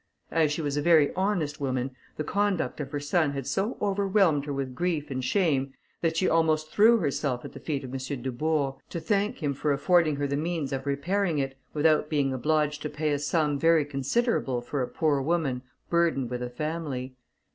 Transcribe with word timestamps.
As 0.31 0.51
she 0.51 0.63
was 0.63 0.77
a 0.77 0.81
very 0.81 1.13
honest 1.13 1.61
woman, 1.61 1.91
the 2.17 2.23
conduct 2.23 2.79
of 2.79 2.89
her 2.91 2.99
son 2.99 3.33
had 3.33 3.45
so 3.45 3.77
overwhelmed 3.79 4.45
her 4.45 4.51
with 4.53 4.73
grief 4.73 5.11
and 5.11 5.23
shame, 5.23 5.75
that 6.01 6.17
she 6.17 6.27
almost 6.27 6.71
threw 6.71 6.97
herself 6.97 7.45
at 7.45 7.53
the 7.53 7.59
feet 7.59 7.83
of 7.83 7.93
M. 7.93 8.21
Dubourg, 8.23 8.77
to 8.89 8.99
thank 8.99 9.43
him 9.43 9.53
for 9.53 9.71
affording 9.71 10.15
her 10.15 10.25
the 10.25 10.35
means 10.35 10.73
of 10.73 10.87
repairing 10.87 11.37
it 11.37 11.55
without 11.75 12.09
being 12.09 12.33
obliged 12.33 12.81
to 12.81 12.89
pay 12.89 13.11
a 13.11 13.19
sum 13.19 13.59
very 13.59 13.85
considerable 13.85 14.59
for 14.59 14.81
a 14.81 14.87
poor 14.87 15.21
woman 15.21 15.61
burdened 15.91 16.31
with 16.31 16.41
a 16.41 16.49
family. 16.49 17.15